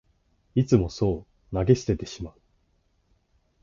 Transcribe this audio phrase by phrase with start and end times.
[0.55, 2.33] いつもそう投げ捨ててしまう